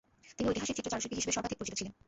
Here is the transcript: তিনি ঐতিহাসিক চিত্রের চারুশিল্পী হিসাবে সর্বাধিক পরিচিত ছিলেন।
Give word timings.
তিনি 0.37 0.47
ঐতিহাসিক 0.51 0.75
চিত্রের 0.77 0.91
চারুশিল্পী 0.93 1.15
হিসাবে 1.19 1.35
সর্বাধিক 1.37 1.57
পরিচিত 1.59 1.75
ছিলেন। 1.79 1.93